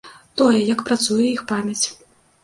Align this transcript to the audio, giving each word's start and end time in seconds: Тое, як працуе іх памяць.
Тое, 0.39 0.61
як 0.69 0.79
працуе 0.87 1.25
іх 1.33 1.43
памяць. 1.51 1.85